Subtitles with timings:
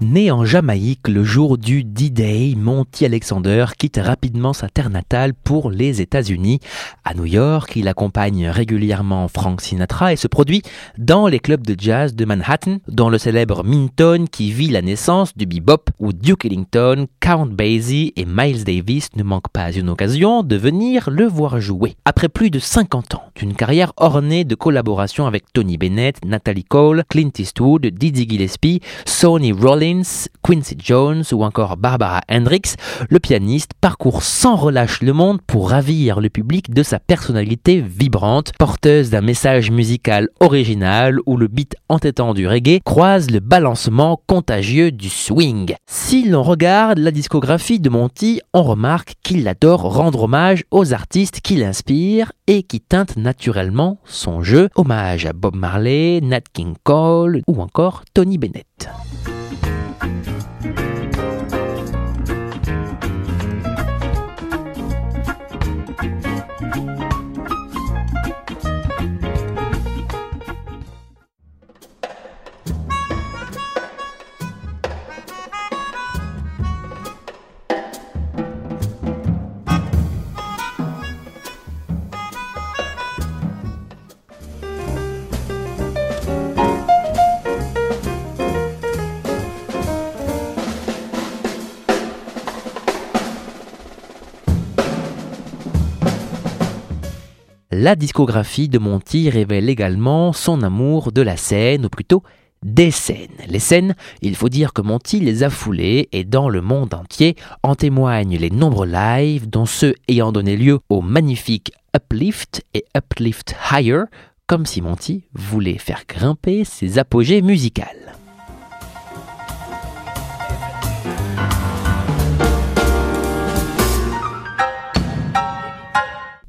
[0.00, 5.72] Né en Jamaïque le jour du D-Day, Monty Alexander quitte rapidement sa terre natale pour
[5.72, 6.60] les États-Unis.
[7.04, 10.62] À New York, il accompagne régulièrement Frank Sinatra et se produit
[10.98, 15.36] dans les clubs de jazz de Manhattan, dont le célèbre Minton qui vit la naissance
[15.36, 20.44] du bebop, où Duke Ellington, Count Basie et Miles Davis ne manquent pas une occasion
[20.44, 21.96] de venir le voir jouer.
[22.04, 27.02] Après plus de 50 ans d'une carrière ornée de collaborations avec Tony Bennett, Natalie Cole,
[27.08, 29.87] Clint Eastwood, Didi Gillespie, Sonny Rollins,
[30.42, 32.76] Quincy Jones ou encore Barbara Hendricks,
[33.08, 38.52] le pianiste parcourt sans relâche le monde pour ravir le public de sa personnalité vibrante,
[38.58, 44.90] porteuse d'un message musical original où le beat entêtant du reggae croise le balancement contagieux
[44.90, 45.74] du swing.
[45.86, 51.40] Si l'on regarde la discographie de Monty, on remarque qu'il adore rendre hommage aux artistes
[51.40, 54.68] qui l'inspirent et qui teintent naturellement son jeu.
[54.74, 58.88] Hommage à Bob Marley, Nat King Cole ou encore Tony Bennett.
[97.70, 102.22] La discographie de Monty révèle également son amour de la scène, ou plutôt
[102.62, 103.28] des scènes.
[103.46, 107.36] Les scènes, il faut dire que Monty les a foulées et dans le monde entier
[107.62, 113.54] en témoignent les nombreux lives, dont ceux ayant donné lieu au magnifique Uplift et Uplift
[113.70, 114.04] Higher,
[114.46, 118.17] comme si Monty voulait faire grimper ses apogées musicales.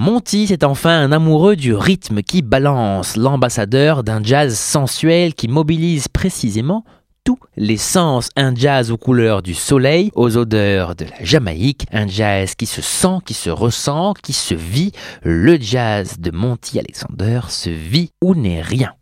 [0.00, 6.08] Monty, c'est enfin un amoureux du rythme qui balance, l'ambassadeur d'un jazz sensuel qui mobilise
[6.08, 6.86] précisément
[7.22, 12.08] tous les sens, un jazz aux couleurs du soleil, aux odeurs de la Jamaïque, un
[12.08, 14.92] jazz qui se sent, qui se ressent, qui se vit.
[15.22, 18.94] Le jazz de Monty Alexander se vit ou n'est rien.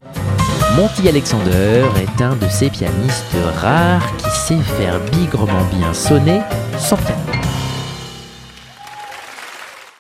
[0.75, 6.41] Monty Alexander est un de ces pianistes rares qui sait faire bigrement bien sonner
[6.77, 7.28] son piano.